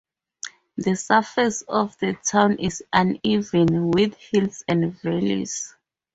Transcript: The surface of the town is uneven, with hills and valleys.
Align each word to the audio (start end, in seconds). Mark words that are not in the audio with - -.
The 0.77 0.95
surface 0.95 1.61
of 1.67 1.95
the 1.99 2.15
town 2.23 2.57
is 2.57 2.83
uneven, 2.91 3.91
with 3.91 4.15
hills 4.17 4.63
and 4.67 4.99
valleys. 4.99 5.75